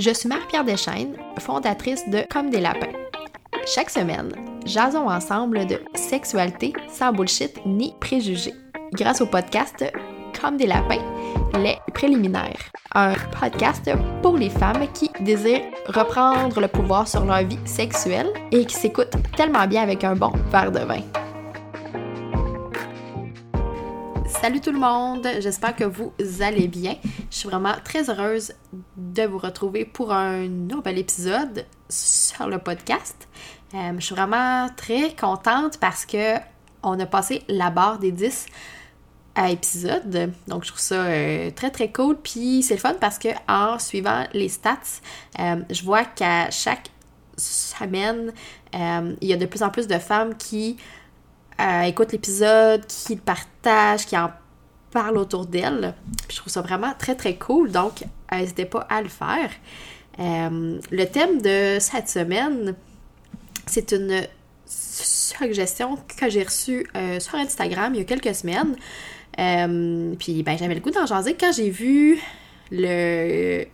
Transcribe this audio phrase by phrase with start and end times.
[0.00, 2.96] Je suis Marie-Pierre Deschaines, fondatrice de Comme des lapins.
[3.66, 4.32] Chaque semaine,
[4.64, 8.54] jasons ensemble de sexualité sans bullshit ni préjugés.
[8.94, 9.84] Grâce au podcast
[10.40, 11.04] Comme des lapins,
[11.58, 12.70] les préliminaires.
[12.94, 13.90] Un podcast
[14.22, 19.16] pour les femmes qui désirent reprendre le pouvoir sur leur vie sexuelle et qui s'écoutent
[19.36, 21.02] tellement bien avec un bon verre de vin.
[24.50, 26.96] Salut tout le monde, j'espère que vous allez bien.
[27.30, 28.52] Je suis vraiment très heureuse
[28.96, 33.28] de vous retrouver pour un nouvel épisode sur le podcast.
[33.74, 36.34] Euh, je suis vraiment très contente parce que
[36.82, 38.46] on a passé la barre des 10
[39.36, 40.32] à épisodes.
[40.48, 42.16] Donc, je trouve ça euh, très, très cool.
[42.16, 44.98] Puis, c'est le fun parce que en suivant les stats,
[45.38, 46.90] euh, je vois qu'à chaque
[47.36, 48.32] semaine,
[48.74, 50.76] il y a de plus en plus de femmes qui
[51.84, 54.30] écoutent l'épisode, qui le partagent, qui en
[54.92, 55.94] parlent autour d'elles.
[56.28, 57.70] Je trouve ça vraiment très, très cool.
[57.70, 59.50] Donc, n'hésitez pas à le faire.
[60.18, 62.74] le thème de cette semaine,
[63.66, 64.26] c'est une
[64.66, 66.86] suggestion que j'ai reçue
[67.18, 68.76] sur Instagram il y a quelques semaines.
[69.38, 71.34] Euh, puis ben, j'avais le goût d'en jaser.
[71.34, 72.18] Quand j'ai vu
[72.70, 73.64] le.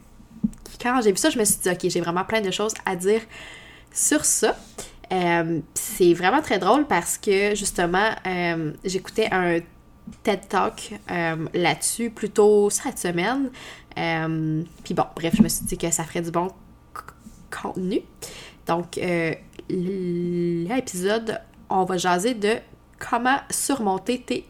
[0.81, 2.97] Quand j'ai vu ça, je me suis dit, OK, j'ai vraiment plein de choses à
[2.97, 3.21] dire
[3.93, 4.57] sur ça.
[5.13, 9.61] Euh, c'est vraiment très drôle parce que justement, euh, j'écoutais un
[10.23, 10.95] TED Talk
[11.55, 13.51] là-dessus plus tôt cette semaine.
[14.85, 16.49] Puis bon, bref, je me suis dit que ça ferait du bon
[17.51, 18.01] contenu.
[18.67, 19.01] Donc,
[19.69, 21.41] l'épisode,
[21.71, 22.57] on va jaser de
[22.99, 24.49] comment surmonter tes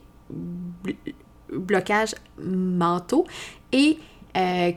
[1.51, 3.25] blocages mentaux
[3.71, 3.97] et
[4.35, 4.71] euh,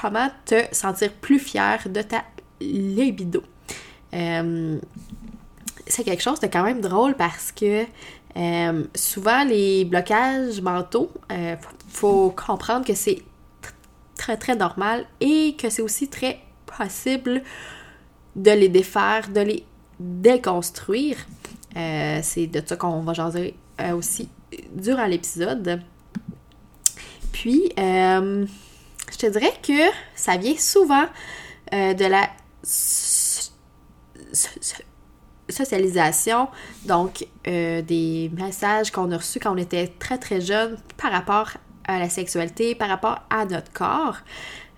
[0.00, 2.24] comment te sentir plus fier de ta
[2.60, 3.42] libido.
[4.14, 4.78] Euh,
[5.86, 7.84] c'est quelque chose de quand même drôle parce que
[8.36, 13.22] euh, souvent les blocages mentaux, il faut comprendre que c'est
[14.16, 17.42] très très normal et que c'est aussi très possible
[18.36, 19.64] de les défaire, de les
[19.98, 21.16] déconstruire.
[21.74, 24.28] c'est de ça qu'on va jaser euh, aussi
[24.72, 25.80] durant l'épisode.
[27.32, 28.44] Puis, euh,
[29.10, 31.06] je te dirais que ça vient souvent
[31.72, 32.28] euh, de la
[35.50, 36.48] socialisation,
[36.86, 41.52] donc des messages qu'on a reçus quand on était très très jeune par rapport
[41.84, 44.18] à la sexualité, par rapport à notre corps.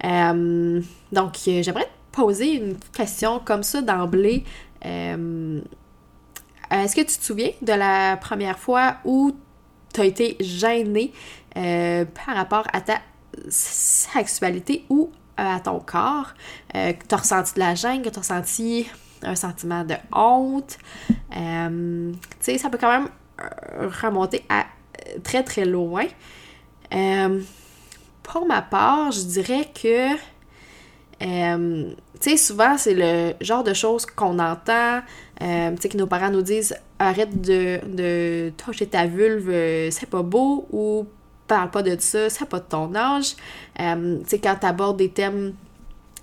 [0.02, 4.44] donc, j'aimerais te poser une question comme ça d'emblée.
[4.84, 5.60] Euh,
[6.70, 9.32] est-ce que tu te souviens de la première fois où
[9.92, 11.12] tu as été gêné
[11.56, 13.00] euh, par rapport à ta
[13.48, 16.34] sexualité ou euh, à ton corps,
[16.72, 18.86] tu as ressenti de la gêne, que tu as ressenti
[19.22, 20.78] un sentiment de honte.
[21.30, 23.08] tu sais, ça peut quand même
[24.02, 24.66] remonter à
[25.22, 26.06] très très loin.
[28.22, 30.16] pour ma part, je dirais que
[32.22, 35.00] tu sais, souvent, c'est le genre de choses qu'on entend,
[35.42, 39.90] euh, tu sais, que nos parents nous disent arrête de, de toucher ta vulve, euh,
[39.90, 41.04] c'est pas beau, ou
[41.48, 43.34] parle pas de ça, c'est pas de ton âge.
[43.80, 45.54] Euh, tu sais, quand t'abordes des thèmes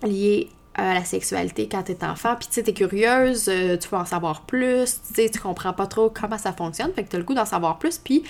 [0.04, 0.50] liés
[0.80, 4.42] à la sexualité quand t'es enfant, puis tu sais, t'es curieuse, tu veux en savoir
[4.42, 7.34] plus, tu sais, tu comprends pas trop comment ça fonctionne, fait que t'as le goût
[7.34, 8.24] d'en savoir plus, puis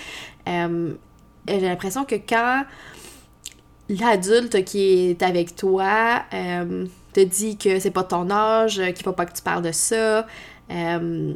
[0.46, 2.64] j'ai l'impression que quand
[3.88, 6.22] l'adulte qui est avec toi
[7.12, 10.26] te dit que c'est pas ton âge, qu'il faut pas que tu parles de ça,
[10.70, 11.34] euh,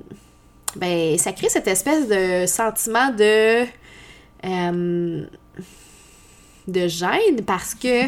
[0.76, 3.12] ben, ça crée cette espèce de sentiment.
[4.44, 5.26] Euh,
[6.66, 8.06] de gêne parce que.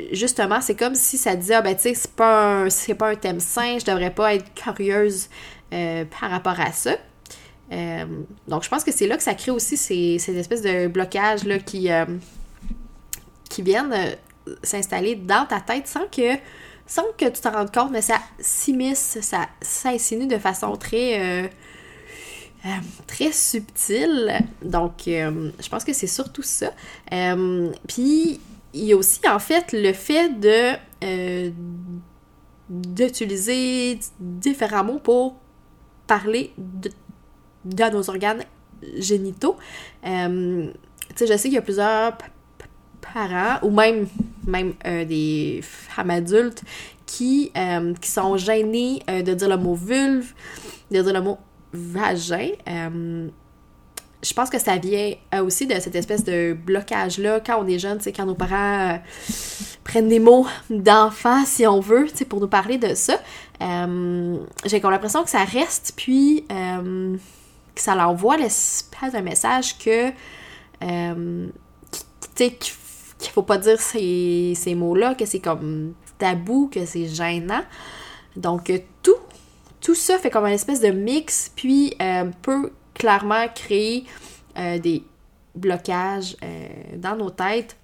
[0.00, 3.08] Euh, justement, c'est comme si ça disait, ah ben tu sais, c'est pas, un, pas
[3.10, 5.28] un thème sain, je devrais pas être curieuse
[5.70, 6.96] par rapport à ça.
[8.48, 11.44] donc, je pense que c'est là que ça crée aussi ces, ces espèces de blocages
[11.44, 11.88] là, qui,
[13.48, 14.16] qui viennent
[14.64, 16.36] s'installer dans ta tête sans que
[16.90, 21.48] sans que tu t'en rendes compte, mais ça s'immisce, ça s'insinue de façon très, euh,
[22.66, 22.68] euh,
[23.06, 24.44] très subtile.
[24.60, 26.72] Donc, euh, je pense que c'est surtout ça.
[27.86, 28.40] Puis,
[28.72, 30.76] il y a aussi, en fait, le fait de
[32.68, 35.34] d'utiliser différents mots pour
[36.06, 36.90] parler de,
[37.64, 38.44] de nos organes
[38.96, 39.56] génitaux.
[40.04, 40.10] tu
[41.16, 42.16] sais, je sais qu'il y a plusieurs
[43.00, 44.06] parents ou même,
[44.46, 46.62] même euh, des femmes adultes
[47.06, 50.32] qui, euh, qui sont gênées euh, de dire le mot vulve,
[50.90, 51.38] de dire le mot
[51.72, 52.50] vagin.
[54.22, 57.98] Je pense que ça vient aussi de cette espèce de blocage-là quand on est jeune,
[58.14, 59.00] quand nos parents
[59.84, 63.14] prennent des mots d'enfant, si on veut, pour nous parler de ça.
[63.60, 70.10] J'ai l'impression que ça reste, puis que ça l'envoie l'espèce de message que,
[72.36, 77.62] qu'il faut pas dire ces, ces mots-là, que c'est comme tabou, que c'est gênant.
[78.36, 78.70] Donc,
[79.02, 79.16] tout,
[79.80, 81.96] tout ça fait comme une espèce de mix, puis
[82.42, 82.70] peut
[83.00, 84.04] clairement créer
[84.56, 85.02] des
[85.54, 86.36] blocages
[86.96, 87.76] dans nos têtes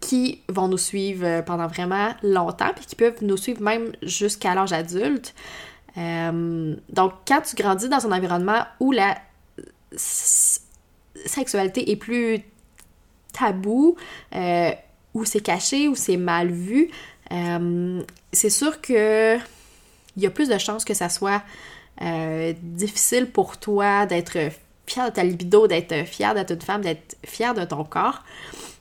[0.00, 4.54] qui vont nous suivre euh, pendant vraiment longtemps, puis qui peuvent nous suivre même jusqu'à
[4.54, 5.34] l'âge adulte.
[5.96, 9.16] Euh, donc, quand tu grandis dans un environnement où la
[9.94, 12.40] sexualité est plus
[13.32, 13.96] tabou,
[14.34, 14.70] euh,
[15.12, 16.90] où c'est caché, où c'est mal vu,
[18.32, 19.36] c'est sûr que
[20.16, 21.42] il y a plus de chances que ça soit
[22.00, 24.36] difficile pour toi d'être
[24.86, 28.22] fier de ta libido, d'être fier d'être une femme, d'être fier de ton corps.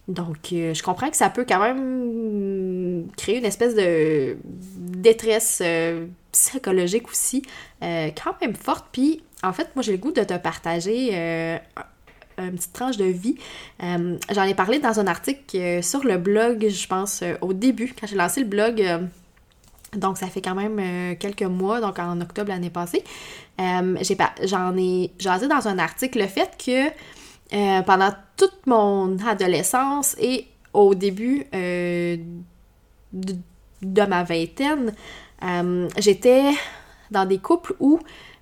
[0.07, 6.07] Donc, euh, je comprends que ça peut quand même créer une espèce de détresse euh,
[6.31, 7.43] psychologique aussi,
[7.83, 8.85] euh, quand même forte.
[8.91, 11.13] Puis, en fait, moi, j'ai le goût de te partager
[12.37, 13.37] une petite tranche de vie.
[13.79, 18.15] J'en ai parlé dans un article sur le blog, je pense, au début, quand j'ai
[18.15, 18.83] lancé le blog.
[19.97, 23.03] Donc, ça fait quand même quelques mois, donc en octobre l'année passée.
[23.57, 26.91] J'en ai jasé dans un article le fait que
[27.53, 32.17] euh, pendant toute mon adolescence et au début euh,
[33.11, 34.91] de, ma vingtaine,
[35.43, 36.51] euh, j'étais
[37.11, 37.99] dans des couples où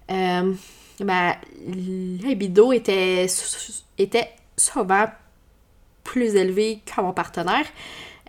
[0.07, 1.35] ma
[1.67, 3.25] libido était,
[3.97, 5.05] était souvent
[6.03, 7.65] plus élevée que mon partenaire.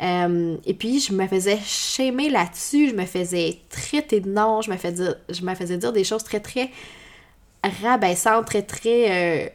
[0.02, 4.76] Et puis, je me faisais shamer là-dessus, je me faisais traiter de non, je me
[4.76, 6.70] faisais dire, je me faisais dire des choses très, très
[7.82, 9.52] rabaissantes, très, très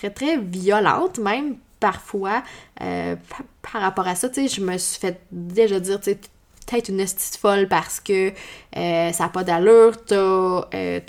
[0.00, 2.42] très, très violente, même parfois,
[2.80, 3.16] euh,
[3.72, 4.28] par rapport à ça.
[4.28, 6.18] Tu sais, je me suis fait déjà dire, tu sais,
[6.66, 8.32] peut-être une petite folle parce que
[8.76, 11.00] euh, ça n'a pas d'allure, t'as euh,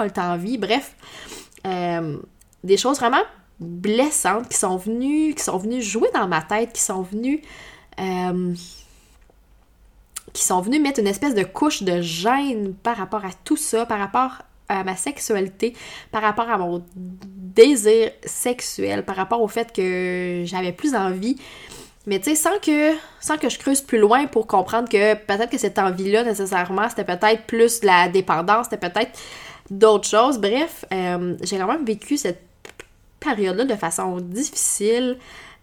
[0.00, 0.94] le temps vie, bref.
[1.64, 3.22] des choses vraiment
[3.60, 7.42] blessantes qui sont venues, qui sont venues jouer dans ma tête, qui sont venues
[10.34, 13.86] qui sont venues mettre une espèce de couche de gêne par rapport à tout ça,
[13.86, 15.74] par rapport à ma sexualité,
[16.10, 21.36] par rapport à mon désir sexuel, par rapport au fait que j'avais plus envie.
[22.06, 25.50] Mais tu sais, sans que, sans que je creuse plus loin pour comprendre que peut-être
[25.50, 29.18] que cette envie-là, nécessairement, c'était peut-être plus la dépendance, c'était peut-être
[29.70, 30.38] d'autres choses.
[30.38, 32.42] Bref, euh, j'ai quand même vécu cette
[33.24, 35.18] période-là de façon difficile.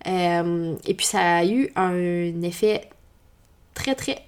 [0.07, 2.89] Euh, et puis ça a eu un effet
[3.73, 4.25] très, très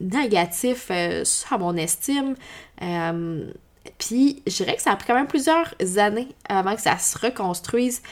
[0.00, 2.34] négatif euh, sur mon estime.
[2.82, 3.50] Euh,
[3.98, 7.18] puis je dirais que ça a pris quand même plusieurs années avant que ça se
[7.18, 8.02] reconstruise,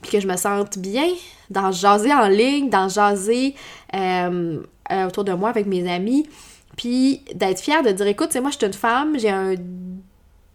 [0.00, 1.08] puis que je me sente bien
[1.50, 3.54] dans jaser en ligne, dans jaser
[3.94, 4.62] euh,
[5.06, 6.28] autour de moi avec mes amis,
[6.76, 9.54] puis d'être fière de dire écoute, c'est moi je suis une femme, j'ai un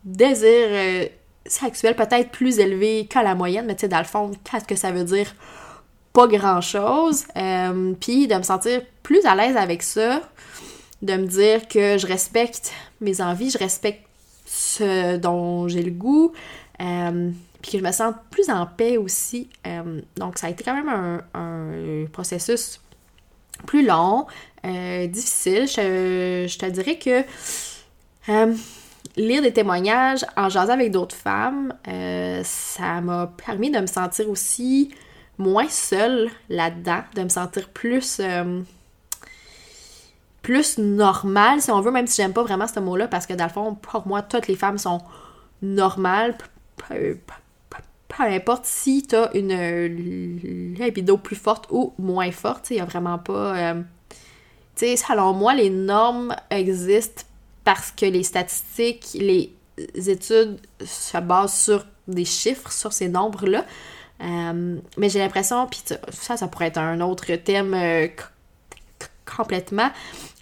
[0.06, 1.10] désir
[1.50, 4.76] sexuel peut-être plus élevé que la moyenne, mais tu sais, dans le fond, qu'est-ce que
[4.76, 5.34] ça veut dire?
[6.14, 7.26] Pas grand-chose.
[8.00, 10.22] puis de me sentir plus à l'aise avec ça,
[11.02, 14.06] de me dire que je respecte mes envies, je respecte
[14.46, 16.34] ce dont j'ai le goût,
[16.82, 17.32] euh,
[17.62, 19.50] puis que je me sens plus en paix aussi.
[19.68, 22.82] Euh, donc, ça a été quand même un, processus
[23.68, 24.26] plus long,
[24.66, 25.68] euh, difficile.
[25.68, 27.24] Je, te dirais que
[29.16, 31.74] lire des témoignages en jasant avec d'autres femmes,
[32.44, 34.94] ça m'a permis de me sentir aussi
[35.38, 38.22] moins seule là-dedans, de me sentir plus
[40.42, 43.46] plus normal, si on veut, même si j'aime pas vraiment ce mot-là, parce que dans
[43.46, 45.00] le fond, pour moi, toutes les femmes sont
[45.62, 46.38] normales,
[46.78, 47.18] peu,
[48.18, 53.58] importe si t'as une libido plus forte ou moins forte, il y a vraiment pas...
[53.58, 53.82] Euh,
[54.76, 57.24] tu sais, selon moi, les normes existent
[57.64, 59.54] parce que les statistiques, les
[60.10, 63.66] études se basent sur des chiffres, sur ces nombres-là.
[64.22, 68.08] Euh, mais j'ai l'impression, puis ça, ça pourrait être un autre thème euh,
[69.38, 69.90] complètement.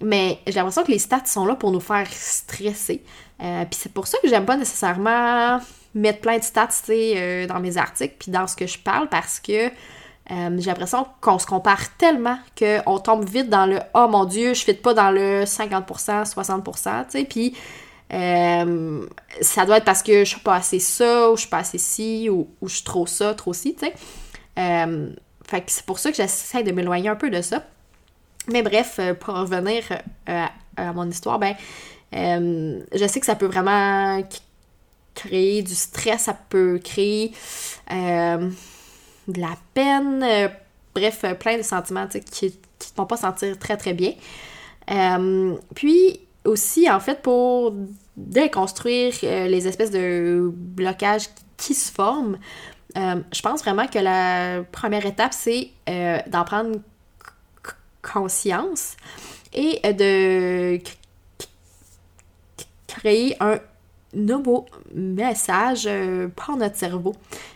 [0.02, 3.04] Mais j'ai l'impression que les stats sont là pour nous faire stresser.
[3.42, 5.60] Euh, puis c'est pour ça que j'aime pas nécessairement
[5.94, 9.40] mettre plein de stats euh, dans mes articles puis dans ce que je parle parce
[9.40, 9.70] que
[10.32, 14.54] euh, j'ai l'impression qu'on se compare tellement qu'on tombe vite dans le Oh mon Dieu,
[14.54, 17.24] je ne pas dans le 50%, 60%, tu sais.
[17.26, 17.56] Puis
[18.10, 21.78] ça doit être parce que je suis pas assez ça, ou je suis pas assez
[21.78, 23.94] ci, ou, je suis trop ça, trop ci, tu sais.
[24.56, 27.64] fait que c'est pour ça que j'essaie de m'éloigner un peu de ça.
[28.50, 29.84] Mais bref, euh, pour revenir
[30.30, 30.46] euh,
[30.78, 31.56] à, mon histoire, ben,
[32.16, 34.22] euh, je sais que ça peut vraiment
[35.14, 37.34] créer du stress, ça peut créer
[39.28, 40.26] de la peine,
[40.96, 44.14] bref, plein de sentiments qui ne te font pas sentir très très bien.
[45.76, 47.74] puis aussi, en fait, pour
[48.16, 52.38] déconstruire les espèces de blocages qui se forment,
[52.96, 55.72] je pense vraiment que la première étape, c'est
[56.28, 56.80] d'en prendre
[58.02, 58.96] conscience
[59.54, 60.80] et de
[62.88, 63.60] créer un
[64.14, 65.90] nouveau message
[66.36, 67.14] pour notre cerveau.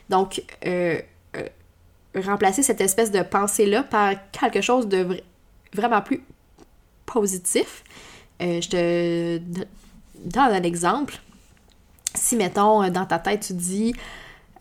[0.10, 0.44] Donc,
[2.16, 5.22] remplacer cette espèce de pensée-là par quelque chose de
[5.74, 6.24] vraiment plus
[7.06, 7.84] positif.
[8.40, 11.20] je te donne un exemple.
[12.14, 13.94] Si, mettons, dans ta tête, tu dis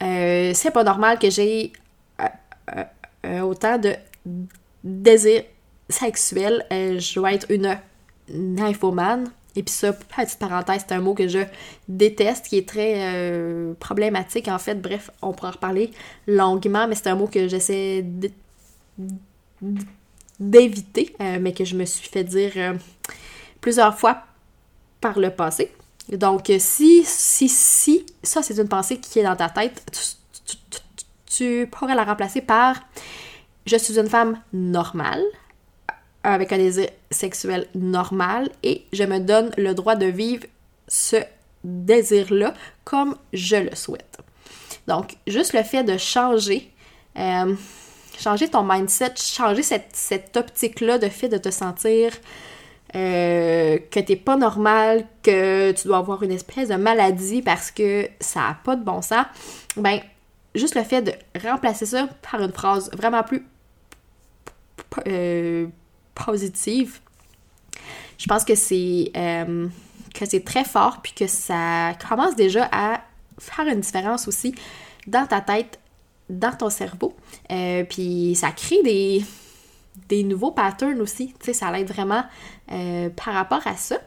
[0.03, 1.73] euh, c'est pas normal que j'ai
[2.21, 2.85] euh,
[3.27, 3.95] euh, autant de
[4.83, 5.43] désir
[5.89, 7.79] sexuel, je dois être une
[8.33, 9.31] nymphomane.
[9.57, 11.41] Et puis ça, petite parenthèse, c'est un mot que je
[11.89, 14.81] déteste, qui est très problématique en fait.
[14.81, 15.91] Bref, on pourra en reparler
[16.27, 18.05] longuement, mais c'est un mot que j'essaie
[20.39, 22.53] d'éviter, mais que je me suis fait dire
[23.61, 24.23] plusieurs fois
[25.01, 25.73] par le passé.
[26.13, 29.85] Donc, si, si, si, ça c'est une pensée qui est dans ta tête,
[31.27, 32.77] tu, pourrais la remplacer par
[33.67, 35.23] je suis une femme normale,
[36.23, 40.45] avec un désir sexuel normal, et je me donne le droit de vivre
[40.89, 41.17] ce
[41.65, 44.19] désir-là comme je le souhaite.
[44.87, 46.71] Donc, juste le fait de changer,
[47.19, 47.55] euh,
[48.19, 52.13] changer ton mindset, changer cette, optique-là de fait de te sentir
[52.97, 58.09] euh, que t'es pas normal, que tu dois avoir une espèce de maladie parce que
[58.19, 59.27] ça a pas de bon sens,
[59.77, 60.01] ben,
[60.55, 63.47] juste le fait de remplacer ça par une phrase vraiment plus
[65.07, 65.67] euh,
[66.25, 67.01] positive,
[68.19, 69.69] je pense que c'est euh,
[70.15, 73.01] que c'est très fort puis que ça commence déjà à
[73.39, 74.55] faire une différence aussi
[75.07, 75.79] dans ta tête,
[76.29, 77.17] dans ton cerveau.
[77.89, 79.25] puis ça crée des,
[80.09, 81.29] des nouveaux patterns aussi.
[81.39, 82.25] Tu sais, ça l'aide vraiment
[82.73, 83.99] euh, par rapport à ça.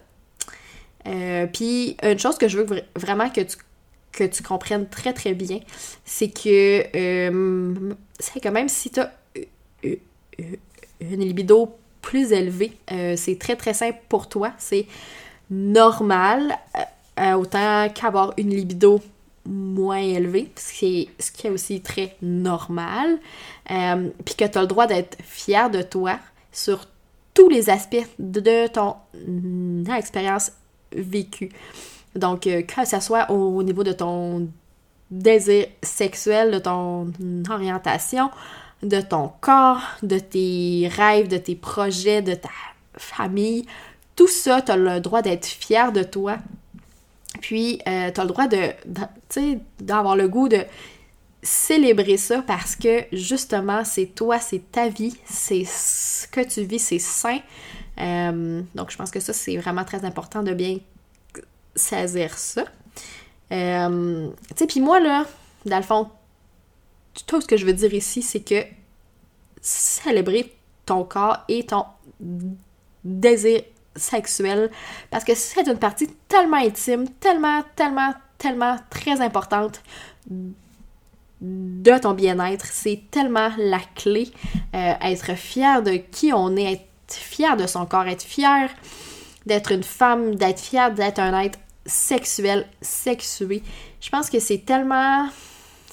[1.08, 3.58] Euh, puis une chose que je veux vraiment que tu,
[4.12, 5.60] que tu comprennes très très bien,
[6.06, 9.12] c'est que euh, c'est que même si tu as
[9.84, 12.78] une libido plus élevée,
[13.16, 14.52] c'est très très simple pour toi.
[14.60, 14.86] C'est
[15.50, 16.56] normal,
[17.18, 19.02] autant qu'avoir une libido
[19.46, 21.10] moins élevée, ce qui
[21.44, 23.20] est, aussi très normal.
[23.72, 26.20] Euh, puis que tu as le droit d'être fier de toi
[26.52, 26.86] sur
[27.34, 28.96] tous les aspects de ton
[29.92, 30.52] expérience
[30.96, 31.50] vécue.
[32.16, 34.48] Donc, euh, que ce soit au niveau de ton
[35.10, 37.12] désir sexuel, de ton
[37.50, 38.30] orientation,
[38.84, 42.50] de ton corps, de tes rêves, de tes projets, de ta
[42.98, 43.66] famille,
[44.16, 46.38] tout ça, tu as le droit d'être fier de toi.
[47.42, 48.70] Puis, euh, tu as le droit de,
[49.80, 50.64] d'avoir le goût de
[51.42, 56.80] célébrer ça parce que justement, c'est toi, c'est ta vie, c'est ce que tu vis,
[56.80, 57.40] c'est sain.
[58.00, 60.78] Euh, donc, je pense que ça, c'est vraiment très important de bien
[61.76, 62.66] saisir ça.
[63.52, 65.26] Euh, tu sais, puis moi, là,
[65.66, 66.10] dans le fond,
[67.28, 68.66] tout ce que je veux dire ici, c'est que
[69.62, 70.54] célébrer
[70.86, 71.86] ton corps et ton
[73.04, 73.62] désir
[73.96, 74.72] sexuel
[75.12, 79.82] parce que c'est une partie tellement intime, tellement, tellement, tellement très importante
[81.42, 82.66] de ton bien-être.
[82.66, 84.32] C'est tellement la clé.
[84.74, 88.70] Euh, être fier de qui on est, être fier de son corps, être fier
[89.46, 93.62] d'être une femme, d'être fier d'être un être sexuel, sexué.
[94.00, 95.28] Je pense que c'est tellement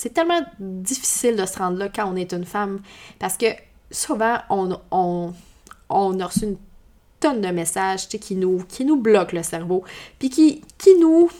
[0.00, 2.80] c'est tellement difficile de se rendre là quand on est une femme
[3.18, 3.46] parce que
[3.90, 5.34] souvent on, on,
[5.90, 6.56] on a reçu une
[7.20, 9.84] tonne de messages qui nous, qui nous bloquent le cerveau,
[10.18, 11.30] puis qui, qui nous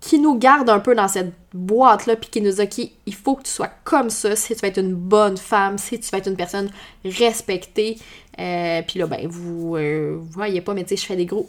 [0.00, 3.44] qui nous garde un peu dans cette boîte-là, puis qui nous dit il faut que
[3.44, 6.28] tu sois comme ça si tu vas être une bonne femme, si tu vas être
[6.28, 6.70] une personne
[7.06, 7.98] respectée.
[8.38, 11.48] Euh, puis là, ben, vous, euh, voyez pas, mais tu sais, je fais des gros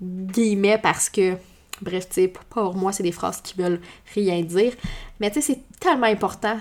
[0.00, 1.36] guillemets parce que,
[1.80, 3.80] bref, tu sais, pour moi, c'est des phrases qui veulent
[4.14, 4.72] rien dire.
[5.20, 6.58] Mais tu sais, c'est tellement important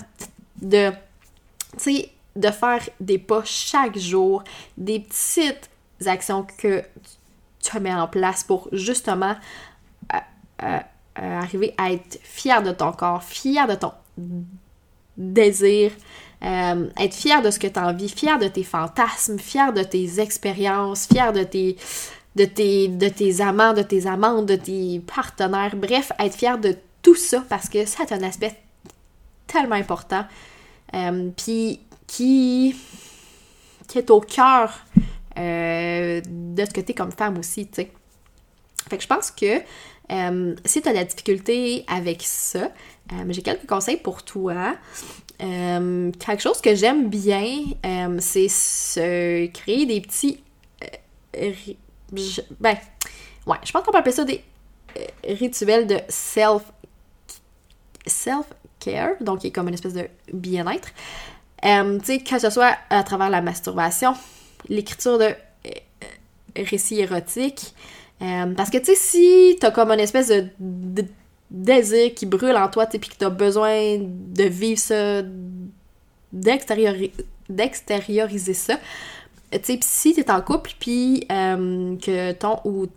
[0.62, 4.44] de, tu sais, de faire des pas chaque jour,
[4.78, 5.70] des petites
[6.06, 6.84] actions que
[7.60, 9.36] tu mets en place pour justement
[10.14, 10.18] euh,
[10.64, 10.80] euh,
[11.40, 13.92] arriver à être fier de ton corps, fier de ton
[15.16, 15.92] désir,
[16.44, 19.84] euh, être fier de ce que tu as envie, fier de tes fantasmes, fier de
[19.84, 21.78] tes expériences, fier de tes,
[22.36, 25.76] de tes, de tes amants, de tes amantes, de tes partenaires.
[25.76, 28.56] Bref, être fier de tout ça parce que ça un aspect
[29.48, 30.26] tellement important.
[31.38, 32.76] Puis qui,
[33.88, 34.86] qui est au cœur
[35.36, 36.22] de
[36.66, 37.92] ce que comme femme aussi, tu sais.
[38.90, 39.62] Fait que je pense que
[40.12, 42.72] euh, si tu as de la difficulté avec ça,
[43.12, 44.76] euh, j'ai quelques conseils pour toi.
[45.42, 47.64] Euh, quelque chose que j'aime bien,
[48.20, 50.44] c'est se créer des petits.
[52.60, 52.78] Ben,
[53.48, 54.44] ouais, je pense qu'on peut appeler ça des
[55.28, 56.64] rituels de self
[58.06, 60.90] self-care, donc qui est comme une espèce de bien-être.
[61.66, 64.14] Euh, tu sais, que ce soit à travers la masturbation,
[64.68, 65.36] l'écriture de euh,
[66.56, 67.74] récits érotiques.
[68.22, 70.48] Euh, parce que, tu sais, si t'as comme une espèce de,
[71.50, 75.22] désir qui brûle en toi, tu puis que t'as besoin de vivre ça,
[76.32, 78.80] d'extérioriser ça,
[79.60, 82.88] tu sais, si t'es en couple, puis que ton ou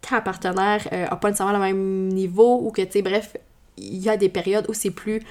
[0.00, 3.36] ta partenaire a pas nécessairement le même niveau, ou que, tu sais, bref,
[3.76, 5.22] il y a des périodes où c'est plus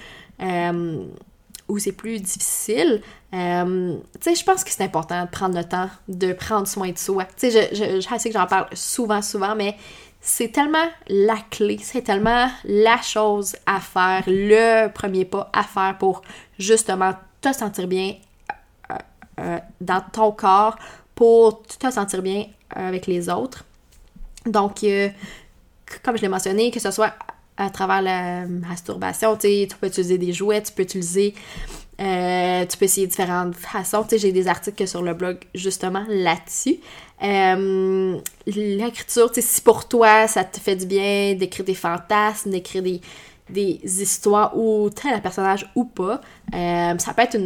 [1.72, 3.02] où c'est plus difficile,
[3.34, 6.92] euh, tu sais, je pense que c'est important de prendre le temps de prendre soin
[6.92, 7.26] de soi.
[7.38, 9.78] Tu sais, je, sais que j'en parle souvent, souvent, mais
[10.20, 15.96] c'est tellement la clé, c'est tellement la chose à faire, le premier pas à faire
[15.98, 16.22] pour
[16.60, 18.16] justement te sentir bien
[19.42, 20.78] euh, euh, dans ton corps,
[21.16, 23.66] pour te sentir bien avec les autres.
[24.46, 24.86] Donc,
[26.04, 27.14] comme je l'ai mentionné, que ce soit
[27.58, 29.36] à travers la masturbation.
[29.38, 31.34] Tu peux utiliser des jouets, tu peux utiliser.
[32.00, 34.04] Euh, tu peux essayer différentes façons.
[34.04, 36.80] Tu j'ai des articles sur le blog justement là-dessus.
[37.22, 38.18] Euh,
[38.48, 42.82] l'écriture, tu sais, si pour toi ça te fait du bien d'écrire des fantasmes, d'écrire
[42.82, 43.00] des,
[43.52, 46.22] des histoires ou tel un personnage ou pas,
[46.54, 47.38] euh, ça peut être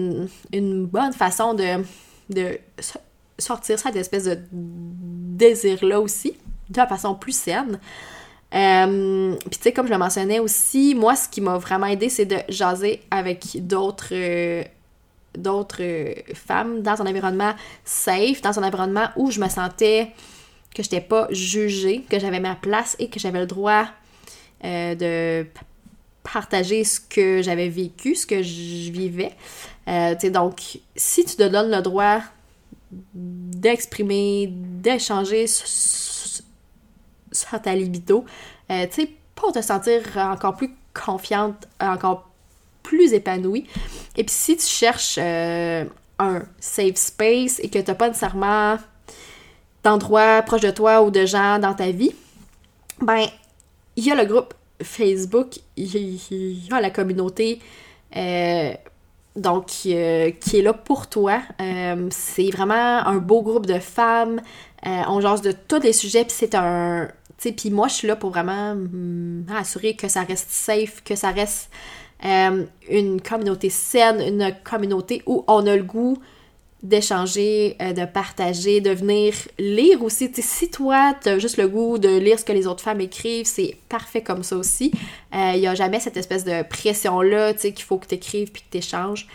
[0.52, 1.84] une, bonne façon de,
[2.30, 2.60] de
[3.38, 6.38] sortir ça d'espèce de désir-là aussi,
[6.70, 7.80] de façon plus saine.
[8.54, 12.10] Euh, Puis tu sais, comme je le mentionnais aussi, moi, ce qui m'a vraiment aidé,
[12.10, 14.64] c'est de jaser avec d'autres euh,
[15.36, 15.84] d'autres
[16.34, 20.14] femmes dans un environnement safe, dans un environnement où je me sentais
[20.74, 23.86] que je n'étais pas jugée, que j'avais ma place et que j'avais le droit
[24.64, 25.46] de
[26.34, 29.32] partager ce que j'avais vécu, ce que je vivais.
[29.88, 32.22] sais, donc, si tu te donnes le droit
[33.13, 36.44] d'exprimer, d'échanger sur
[37.62, 38.25] ta libido.
[38.72, 38.88] Euh,
[39.36, 42.29] pour te sentir encore plus confiante, encore
[42.84, 43.67] plus épanouie.
[44.15, 45.86] Et puis si tu cherches euh,
[46.20, 48.77] un safe space et que tu n'as pas nécessairement
[49.83, 52.16] d'endroits proches de toi ou de gens dans ta vie,
[53.01, 53.25] ben,
[53.98, 57.59] il y a le groupe Facebook, il y a la communauté.
[58.16, 58.74] Euh,
[59.35, 61.42] donc, qui est là pour toi.
[62.09, 64.40] c'est vraiment un beau groupe de femmes.
[64.85, 68.31] on jase de tous les sujets, puis c'est un, puis moi, je suis là pour
[68.31, 71.70] vraiment m'assurer que ça reste safe, que ça reste
[72.24, 76.18] euh, une communauté saine, une communauté où on a le goût
[76.86, 80.30] d'échanger, euh, de partager, de venir lire aussi.
[80.34, 83.48] si toi, tu as juste le goût de lire ce que les autres femmes écrivent,
[83.48, 84.92] c'est parfait comme ça aussi.
[85.34, 88.16] Il euh, n'y a jamais cette espèce de pression-là, tu sais, qu'il faut que tu
[88.16, 89.28] écrives puis que tu échanges.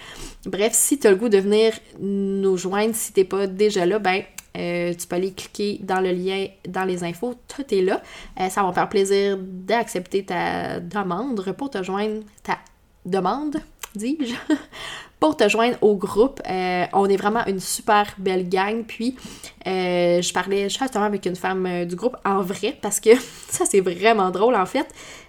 [0.46, 3.98] Bref, si tu as le goût de venir nous joindre, si t'es pas déjà là,
[3.98, 4.22] ben
[4.56, 8.00] euh, tu peux aller cliquer dans le lien dans les infos, tout est là.
[8.48, 12.58] Ça va me faire plaisir d'accepter ta demande pour te joindre, ta
[13.04, 13.56] demande,
[13.94, 14.34] dis-je,
[15.20, 16.40] pour te joindre au groupe.
[16.48, 18.84] Euh, on est vraiment une super belle gang.
[18.84, 19.16] Puis,
[19.64, 23.10] je parlais justement avec une femme du groupe en vrai parce que
[23.48, 24.88] ça, c'est vraiment drôle en fait.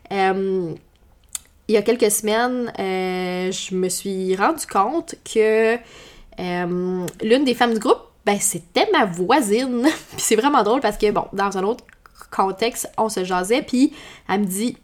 [0.10, 0.76] il
[1.68, 5.78] y a quelques semaines, je me suis rendu compte que
[6.40, 9.84] l'une des femmes du groupe ben c'était ma voisine.
[10.12, 11.86] puis c'est vraiment drôle parce que, bon, dans un autre
[12.30, 13.94] contexte, on se jasait, puis
[14.30, 14.78] elle me dit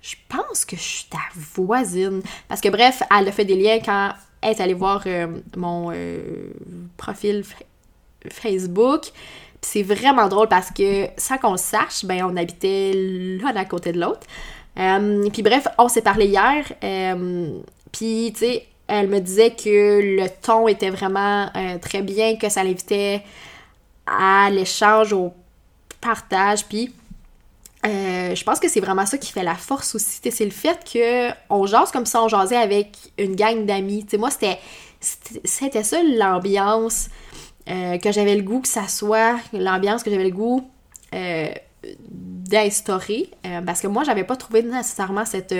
[0.00, 2.22] Je pense que je suis ta voisine.
[2.48, 4.12] Parce que, bref, elle a fait des liens quand
[4.44, 5.26] est allée voir euh,
[5.56, 6.52] mon euh,
[6.96, 7.44] profil
[8.30, 9.06] Facebook.
[9.60, 13.92] C'est vraiment drôle parce que, sans qu'on le sache, ben on habitait l'un à côté
[13.92, 14.26] de l'autre.
[14.78, 16.64] Euh, puis bref, on s'est parlé hier.
[17.92, 22.62] puis, tu sais, elle me disait que le ton était vraiment très bien, que ça
[22.62, 23.22] l'invitait
[24.06, 25.32] à l'échange, au
[26.02, 26.92] partage, puis
[27.84, 30.20] euh, je pense que c'est vraiment ça qui fait la force aussi.
[30.30, 34.06] C'est le fait qu'on jase comme ça, on jasait avec une gang d'amis.
[34.18, 34.58] moi, c'était
[35.00, 37.08] c'était ça l'ambiance
[37.68, 40.68] euh, que j'avais le goût que ça soit, l'ambiance que j'avais le goût
[42.08, 43.30] d'instaurer.
[43.64, 45.54] parce que moi, j'avais pas trouvé nécessairement cette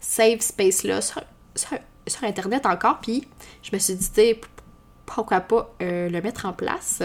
[0.00, 3.28] safe space-là sur Internet encore, puis
[3.62, 4.34] je me suis dit,
[5.14, 7.02] pourquoi pas euh, le mettre en place.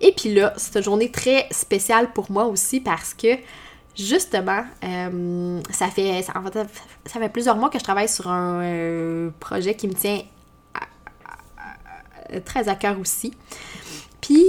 [0.00, 3.36] Et puis là, c'est une journée très spéciale pour moi aussi parce que
[3.96, 6.32] justement, euh, ça, fait, ça,
[7.06, 10.20] ça, fait plusieurs mois que je travaille sur un euh, projet qui me tient
[12.44, 13.32] très à cœur aussi.
[14.20, 14.42] Puis,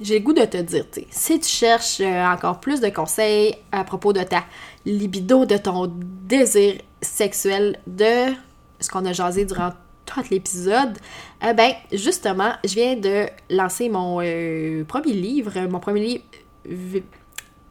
[0.00, 4.14] j'ai le goût de te dire, si tu cherches encore plus de conseils à propos
[4.14, 4.44] de ta
[4.86, 8.32] libido, de ton désir sexuel de
[8.80, 9.72] ce qu'on a jasé durant
[10.08, 10.98] tout l'épisode,
[11.46, 16.22] eh ben justement, je viens de lancer mon euh, premier livre, mon premier
[16.66, 17.04] livre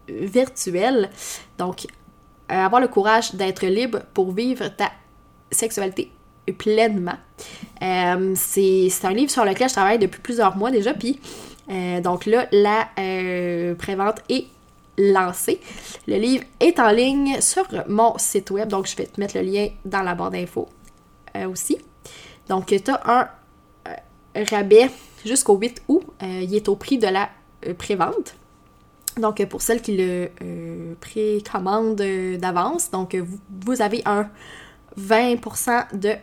[0.07, 1.09] virtuel.
[1.57, 1.87] Donc,
[2.49, 4.91] avoir le courage d'être libre pour vivre ta
[5.51, 6.11] sexualité
[6.53, 7.17] pleinement.
[7.81, 11.19] Euh, c'est un livre sur lequel je travaille depuis plusieurs mois déjà, puis
[11.69, 14.45] euh, donc là, la euh, prévente est
[14.97, 15.59] lancée.
[16.07, 19.43] Le livre est en ligne sur mon site web, donc je vais te mettre le
[19.43, 20.69] lien dans la barre d'infos
[21.51, 21.77] aussi.
[22.49, 24.89] Donc, tu as un rabais
[25.25, 26.03] jusqu'au 8 août.
[26.21, 27.29] il est au prix de la
[27.77, 28.35] prévente.
[29.17, 30.29] Donc, pour celles qui le
[30.99, 32.01] précommandent
[32.39, 33.15] d'avance, donc
[33.65, 34.29] vous, avez un
[34.99, 36.15] 20% de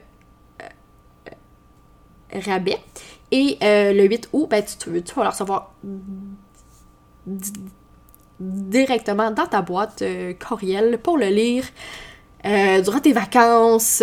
[2.32, 2.78] rabais.
[3.30, 5.72] Et euh, le 8 août, ben, tu, tu, vas le recevoir
[8.38, 11.64] directement dans ta boîte euh, courriel pour le lire
[12.44, 14.02] euh, durant tes vacances,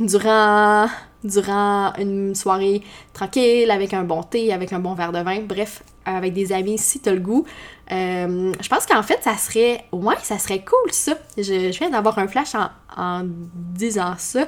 [0.00, 0.86] durant,
[1.24, 5.82] durant une soirée tranquille, avec un bon thé, avec un bon verre de vin, bref,
[6.04, 7.44] avec des amis si t'as le goût.
[7.90, 9.84] je pense qu'en fait, ça serait.
[9.92, 11.14] Ouais, ça serait cool ça.
[11.36, 12.54] Je, viens d'avoir un flash
[12.96, 14.46] en, disant ça.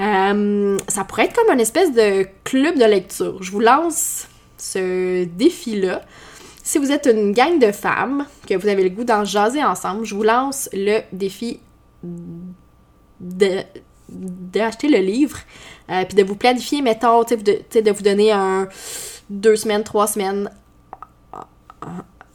[0.00, 3.42] Euh, ça pourrait être comme une espèce de club de lecture.
[3.42, 6.02] Je vous lance ce défi-là.
[6.62, 10.04] Si vous êtes une gang de femmes, que vous avez le goût d'en jaser ensemble,
[10.06, 11.60] je vous lance le défi
[14.08, 15.38] d'acheter le livre,
[15.90, 18.68] euh, puis de vous planifier, mettons, de, de vous donner un
[19.30, 20.50] deux semaines, trois semaines,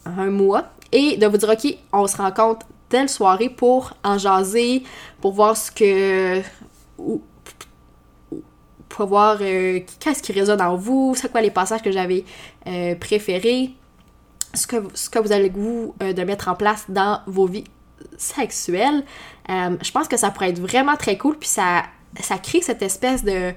[0.04, 4.82] un mois, et de vous dire, OK, on se rencontre telle soirée pour en jaser,
[5.20, 6.42] pour voir ce que
[8.88, 12.24] pour voir euh, qu'est-ce qui résonne en vous, c'est quoi les passages que j'avais
[12.66, 13.70] euh, préférés,
[14.52, 17.64] ce que, ce que vous avez le goût de mettre en place dans vos vies
[18.16, 19.04] sexuelles.
[19.50, 21.82] Je pense que ça pourrait être vraiment très cool, puis ça,
[22.20, 23.52] ça crée cette espèce de,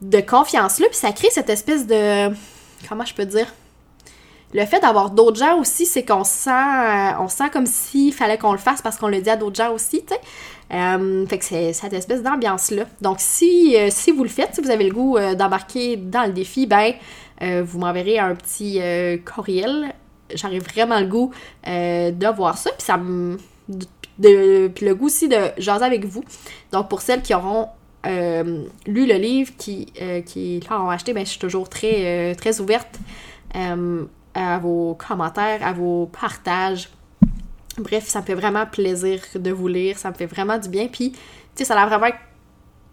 [0.00, 2.32] de confiance-là, puis ça crée cette espèce de...
[2.88, 3.46] Comment je peux dire?
[4.54, 6.50] le fait d'avoir d'autres gens aussi, c'est qu'on sent,
[7.18, 9.72] on sent comme s'il fallait qu'on le fasse parce qu'on le dit à d'autres gens
[9.72, 10.20] aussi, tu sais.
[10.72, 12.84] Euh, fait que c'est cette espèce d'ambiance-là.
[13.00, 16.24] Donc, si, euh, si vous le faites, si vous avez le goût euh, d'embarquer dans
[16.24, 16.94] le défi, ben,
[17.64, 18.80] vous m'enverrez un petit
[19.24, 19.92] courriel.
[20.32, 21.32] J'aurais vraiment le goût
[21.66, 22.70] de voir ça.
[22.70, 23.36] Puis ça me.
[24.20, 26.24] Puis le goût aussi de jaser avec vous.
[26.72, 27.68] Donc, pour celles qui auront
[28.04, 29.92] lu le livre, qui,
[30.26, 32.98] qui l'ont acheté, ben, je suis toujours très, très ouverte
[34.34, 36.88] à vos commentaires, à vos partages.
[37.78, 40.88] Bref, ça me fait vraiment plaisir de vous lire, ça me fait vraiment du bien.
[40.88, 41.18] Puis, tu
[41.54, 42.14] sais, ça a l'air vraiment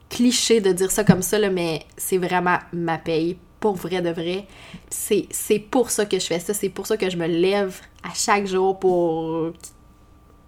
[0.09, 4.09] cliché de dire ça comme ça, là, mais c'est vraiment ma paye, pour vrai de
[4.09, 4.47] vrai.
[4.89, 8.13] C'est pour ça que je fais ça, c'est pour ça que je me lève à
[8.13, 9.51] chaque jour pour,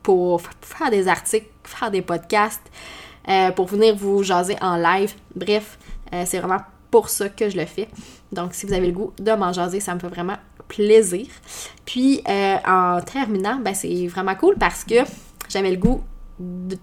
[0.03, 2.61] pour faire des articles, faire des podcasts,
[3.29, 5.13] euh, pour venir vous jaser en live.
[5.35, 5.77] Bref,
[6.13, 7.87] euh, c'est vraiment pour ça que je le fais.
[8.31, 10.37] Donc, si vous avez le goût de m'en jaser, ça me fait vraiment
[10.67, 11.27] plaisir.
[11.85, 14.95] Puis, euh, en terminant, ben, c'est vraiment cool parce que
[15.49, 16.03] j'avais le goût
[16.39, 16.77] de,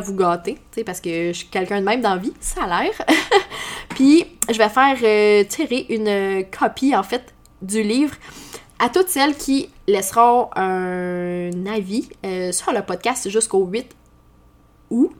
[0.00, 2.92] vous gâter, parce que je suis quelqu'un de même dans la vie, ça a l'air.
[3.90, 8.14] Puis, je vais faire tirer une copie, en fait, du livre
[8.78, 13.94] à toutes celles qui laisseront un avis euh, sur le podcast jusqu'au 8
[14.90, 15.12] août.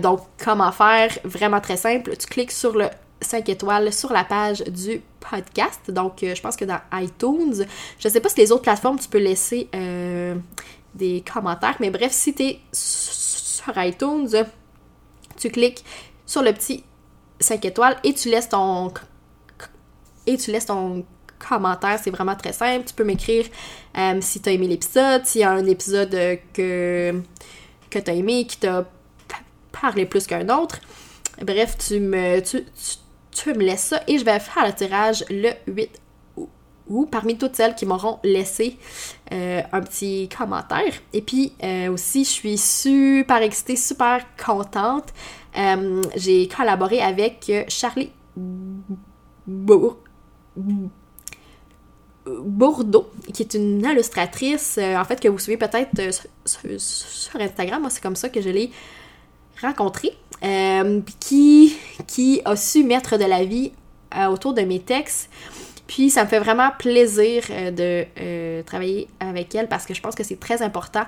[0.00, 1.10] donc, comment faire?
[1.24, 2.16] Vraiment très simple.
[2.16, 2.88] Tu cliques sur le
[3.22, 5.90] 5 étoiles sur la page du podcast.
[5.90, 7.64] Donc, euh, je pense que dans iTunes,
[7.98, 10.36] je ne sais pas si les autres plateformes, tu peux laisser euh,
[10.94, 11.76] des commentaires.
[11.80, 14.28] Mais bref, si tu es sur iTunes,
[15.36, 15.84] tu cliques
[16.26, 16.84] sur le petit
[17.40, 18.92] 5 étoiles et tu laisses ton
[20.24, 21.04] et tu laisses ton
[21.46, 22.84] commentaire, c'est vraiment très simple.
[22.86, 23.46] Tu peux m'écrire
[23.98, 26.10] euh, si tu as aimé l'épisode, s'il y a un épisode
[26.52, 27.20] que,
[27.90, 28.84] que tu as aimé, qui t'a
[29.72, 30.78] parlé plus qu'un autre.
[31.40, 36.00] Bref, tu me, tu, me laisses ça et je vais faire le tirage le 8
[36.88, 38.76] ou parmi toutes celles qui m'auront laissé
[39.32, 40.92] euh, un petit commentaire.
[41.12, 45.12] Et puis euh, aussi, je suis super excitée, super contente.
[45.56, 48.10] Euh, j'ai collaboré avec Charlie
[52.40, 55.90] Bourdeau, qui est une illustratrice, en fait, que vous suivez peut-être
[56.44, 57.80] sur, Instagram.
[57.80, 58.70] Moi, c'est comme ça que je l'ai
[59.60, 60.16] rencontrée.
[60.44, 61.76] Euh, qui,
[62.08, 63.70] qui a su mettre de la vie
[64.16, 65.30] euh, autour de mes textes.
[65.86, 70.16] Puis ça me fait vraiment plaisir euh, de travailler avec elle parce que je pense
[70.16, 71.04] que c'est très important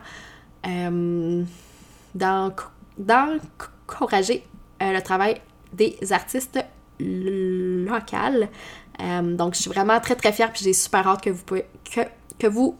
[2.14, 4.44] d'encourager
[4.80, 5.40] le travail
[5.72, 6.60] des artistes
[7.00, 8.48] locales.
[8.98, 11.66] Donc je suis vraiment très très fière puis j'ai super hâte que vous, pouvez,
[12.48, 12.76] vous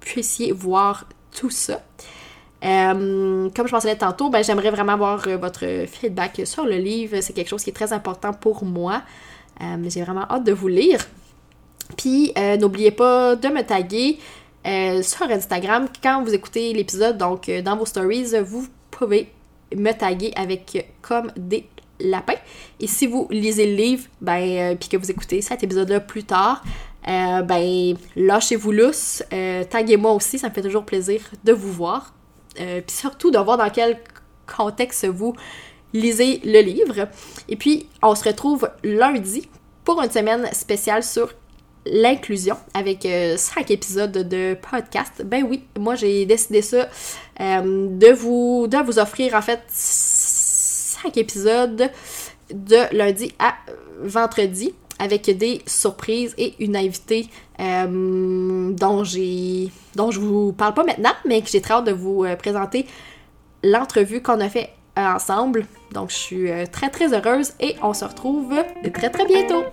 [0.00, 1.80] puissiez voir tout ça.
[2.64, 7.20] Euh, comme je mentionnais tantôt, ben, j'aimerais vraiment avoir euh, votre feedback sur le livre.
[7.20, 9.02] C'est quelque chose qui est très important pour moi.
[9.60, 11.00] Euh, j'ai vraiment hâte de vous lire.
[11.98, 14.18] Puis, n'oubliez pas de me taguer
[15.02, 17.18] sur Instagram quand vous écoutez l'épisode.
[17.18, 19.30] Donc, dans vos stories, vous pouvez
[19.76, 21.68] me taguer avec comme des
[22.00, 22.34] lapins.
[22.80, 26.62] Et si vous lisez le livre, ben, puis que vous écoutez cet épisode-là plus tard,
[27.06, 29.22] ben, lâchez-vous lousse.
[29.70, 32.14] taguez-moi aussi, ça me fait toujours plaisir de vous voir.
[32.54, 34.00] Puis surtout de voir dans quel
[34.46, 35.34] contexte vous
[35.92, 37.08] lisez le livre.
[37.48, 39.48] Et puis, on se retrouve lundi
[39.84, 41.32] pour une semaine spéciale sur
[41.86, 45.22] l'inclusion avec euh, cinq épisodes de podcast.
[45.24, 46.88] Ben oui, moi j'ai décidé ça
[47.40, 49.60] euh, de, vous, de vous offrir en fait
[51.04, 51.90] cinq épisodes
[52.52, 53.54] de lundi à
[54.00, 57.26] vendredi avec des surprises et une invitée
[57.60, 61.92] euh, dont j'ai dont je vous parle pas maintenant mais que j'ai très hâte de
[61.92, 62.86] vous présenter
[63.62, 65.66] l'entrevue qu'on a fait ensemble.
[65.92, 68.54] Donc, je suis euh, très, très heureuse et on se retrouve
[68.92, 69.64] très, très bientôt.